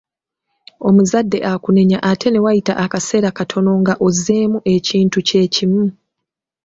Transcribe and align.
Omuzadde 0.87 1.37
akunenya 1.51 1.97
ate 2.11 2.27
ne 2.31 2.39
wayita 2.45 2.73
akaseera 2.83 3.29
katono 3.37 3.71
nga 3.81 3.93
ozzeemu 4.07 4.57
ekinti 4.75 5.19
kye 5.27 5.43
kimu. 5.53 5.83